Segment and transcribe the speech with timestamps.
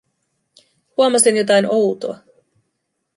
[0.97, 2.17] Huomasin jotain outoa: